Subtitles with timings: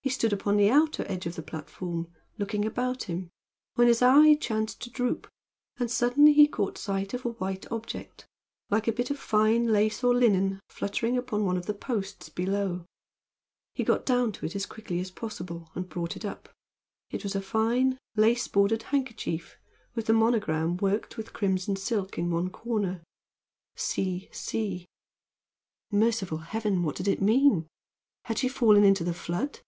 [0.00, 3.28] He stood upon the outer edge of the platform, looking about him,
[3.74, 5.28] when his eye chanced to droop,
[5.76, 8.26] and suddenly he caught sight of a white object
[8.70, 12.86] like a bit of fine lace or linen fluttering upon one of the posts below.
[13.74, 16.48] He got down to it as quickly as possible and brought it up.
[17.10, 19.58] It was a fine, lace bordered handkerchief
[19.94, 23.02] with the monogram worked with crimson silk in one corner
[23.76, 24.30] "C.
[24.32, 24.86] C."
[25.90, 26.82] Merciful heaven!
[26.82, 27.66] What did it mean?
[28.24, 29.60] Had she fallen into the flood?